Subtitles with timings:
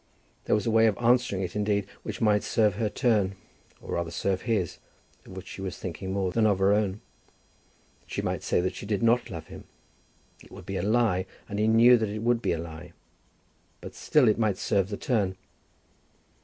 [0.45, 3.35] There was a way of answering it indeed which might serve her turn,
[3.79, 4.79] or rather serve his,
[5.27, 7.01] of which she was thinking more than of her own.
[8.07, 9.65] She might say that she did not love him.
[10.43, 12.93] It would be a lie, and he would know that it would be a lie.
[13.79, 15.37] But still it might serve the turn.